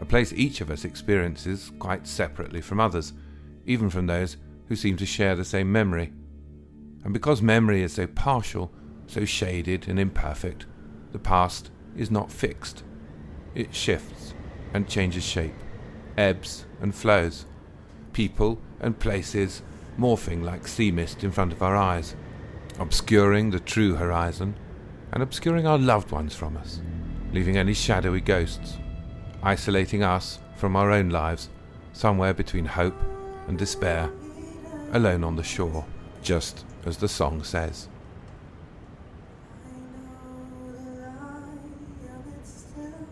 a 0.00 0.04
place 0.06 0.32
each 0.32 0.60
of 0.62 0.70
us 0.70 0.84
experiences 0.84 1.70
quite 1.78 2.06
separately 2.06 2.62
from 2.62 2.80
others, 2.80 3.12
even 3.66 3.90
from 3.90 4.06
those 4.06 4.38
who 4.66 4.74
seem 4.74 4.96
to 4.96 5.06
share 5.06 5.36
the 5.36 5.44
same 5.44 5.70
memory. 5.70 6.12
And 7.04 7.12
because 7.12 7.42
memory 7.42 7.82
is 7.82 7.92
so 7.92 8.06
partial, 8.06 8.72
so 9.06 9.24
shaded 9.26 9.88
and 9.88 10.00
imperfect, 10.00 10.66
the 11.12 11.18
past 11.18 11.70
is 11.96 12.10
not 12.10 12.32
fixed. 12.32 12.82
It 13.54 13.74
shifts 13.74 14.34
and 14.72 14.88
changes 14.88 15.24
shape, 15.24 15.54
ebbs 16.16 16.64
and 16.80 16.94
flows, 16.94 17.44
people 18.12 18.58
and 18.80 18.98
places 18.98 19.62
morphing 19.98 20.42
like 20.42 20.66
sea 20.66 20.90
mist 20.90 21.24
in 21.24 21.30
front 21.30 21.52
of 21.52 21.62
our 21.62 21.76
eyes, 21.76 22.16
obscuring 22.78 23.50
the 23.50 23.60
true 23.60 23.96
horizon 23.96 24.56
and 25.12 25.22
obscuring 25.22 25.66
our 25.66 25.78
loved 25.78 26.10
ones 26.10 26.34
from 26.34 26.56
us, 26.56 26.80
leaving 27.32 27.58
only 27.58 27.74
shadowy 27.74 28.20
ghosts, 28.20 28.78
isolating 29.42 30.02
us 30.02 30.38
from 30.56 30.76
our 30.76 30.90
own 30.90 31.10
lives 31.10 31.48
somewhere 31.92 32.34
between 32.34 32.64
hope 32.64 32.94
and 33.48 33.58
despair, 33.58 34.10
alone 34.92 35.24
on 35.24 35.36
the 35.36 35.42
shore, 35.42 35.84
just 36.22 36.64
as 36.86 36.96
the 36.98 37.08
song 37.08 37.42
says. 37.42 37.88
I 39.66 39.72
know 39.72 40.48
the 40.70 40.92
lie 40.92 42.14
of 42.16 42.26
it 42.28 42.46
still. 42.46 43.06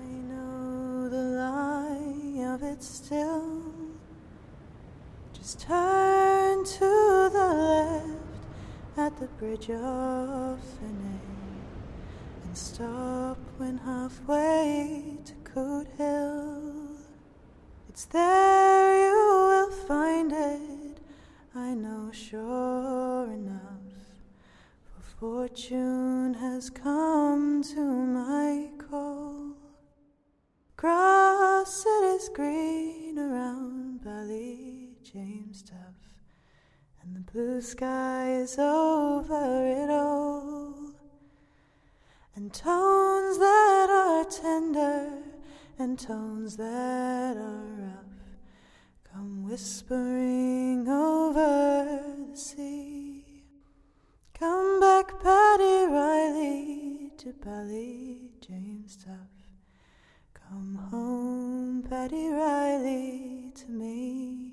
I 0.00 0.04
know 0.28 1.08
the 1.08 1.22
lie 1.22 2.54
of 2.54 2.62
it 2.62 2.82
still 2.82 3.70
just 5.40 5.60
turn 5.60 6.64
to 6.64 7.30
the 7.32 7.54
left 7.54 8.98
at 8.98 9.18
the 9.18 9.26
bridge 9.38 9.70
of 9.70 10.60
Finea 10.76 11.18
and 12.44 12.56
stop 12.56 13.38
when 13.56 13.78
halfway 14.10 15.18
to 15.24 15.34
Coot 15.44 15.86
Hill. 15.96 16.96
It's 17.88 18.06
there 18.06 19.06
you 19.06 19.14
will 19.48 19.70
find 19.86 20.32
it, 20.32 20.98
I 21.54 21.74
know 21.74 22.10
sure 22.12 23.30
enough. 23.30 23.60
For 24.84 25.02
fortune 25.20 26.34
has 26.34 26.70
come 26.70 27.62
to 27.74 27.80
my 27.80 28.70
call. 28.78 29.54
Grass 30.76 31.84
it 31.86 32.04
is 32.16 32.28
green 32.30 33.18
around 33.18 34.00
Ballyjamesduff, 34.04 35.98
and 37.02 37.14
the 37.14 37.32
blue 37.32 37.60
sky 37.60 38.32
is 38.32 38.58
over 38.58 39.66
it 39.66 39.90
all. 39.90 40.74
And 42.34 42.54
tones 42.54 43.38
that 43.38 43.59
tender 44.40 45.08
and 45.78 45.98
tones 45.98 46.56
that 46.56 47.36
are 47.36 47.66
rough 47.78 48.10
come 49.12 49.44
whispering 49.48 50.88
over 50.88 52.02
the 52.30 52.36
sea. 52.36 53.24
Come 54.32 54.80
back, 54.80 55.20
Paddy 55.22 55.92
Reilly, 55.92 57.10
to 57.18 57.34
Bally 57.34 58.30
James 58.40 58.96
Duff. 58.96 59.30
Come 60.32 60.76
home, 60.90 61.84
Paddy 61.88 62.28
Reilly, 62.28 63.52
to 63.56 63.70
me. 63.70 64.49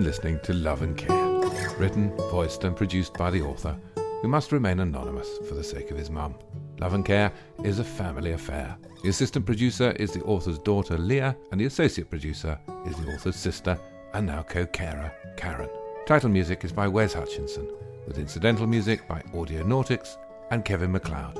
Been 0.00 0.06
listening 0.06 0.40
to 0.44 0.54
Love 0.54 0.80
and 0.80 0.96
Care, 0.96 1.28
written, 1.76 2.16
voiced, 2.30 2.64
and 2.64 2.74
produced 2.74 3.12
by 3.18 3.30
the 3.30 3.42
author, 3.42 3.78
who 4.22 4.28
must 4.28 4.50
remain 4.50 4.80
anonymous 4.80 5.28
for 5.46 5.52
the 5.52 5.62
sake 5.62 5.90
of 5.90 5.98
his 5.98 6.08
mum. 6.08 6.36
Love 6.78 6.94
and 6.94 7.04
Care 7.04 7.30
is 7.64 7.80
a 7.80 7.84
family 7.84 8.32
affair. 8.32 8.78
The 9.02 9.10
assistant 9.10 9.44
producer 9.44 9.90
is 9.98 10.10
the 10.10 10.22
author's 10.22 10.58
daughter, 10.58 10.96
Leah, 10.96 11.36
and 11.52 11.60
the 11.60 11.66
associate 11.66 12.08
producer 12.08 12.58
is 12.86 12.96
the 12.96 13.12
author's 13.12 13.36
sister 13.36 13.78
and 14.14 14.26
now 14.26 14.42
co 14.42 14.64
carer, 14.64 15.12
Karen. 15.36 15.68
Title 16.06 16.30
music 16.30 16.64
is 16.64 16.72
by 16.72 16.88
Wes 16.88 17.12
Hutchinson, 17.12 17.70
with 18.06 18.16
incidental 18.16 18.66
music 18.66 19.06
by 19.06 19.20
Audionautix 19.34 20.16
and 20.50 20.64
Kevin 20.64 20.92
MacLeod. 20.92 21.36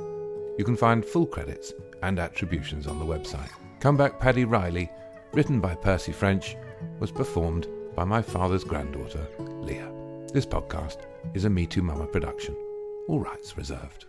You 0.58 0.66
can 0.66 0.76
find 0.76 1.02
full 1.02 1.24
credits 1.24 1.72
and 2.02 2.18
attributions 2.18 2.86
on 2.86 2.98
the 2.98 3.06
website. 3.06 3.48
Come 3.80 3.96
Back 3.96 4.20
Paddy 4.20 4.44
Reilly, 4.44 4.90
written 5.32 5.60
by 5.60 5.74
Percy 5.74 6.12
French, 6.12 6.58
was 6.98 7.10
performed 7.10 7.66
by 8.00 8.06
my 8.06 8.22
father's 8.22 8.64
granddaughter, 8.64 9.28
Leah. 9.38 9.92
This 10.32 10.46
podcast 10.46 11.02
is 11.34 11.44
a 11.44 11.50
Me 11.50 11.66
Too 11.66 11.82
Mama 11.82 12.06
production. 12.06 12.56
All 13.08 13.20
rights 13.20 13.58
reserved. 13.58 14.06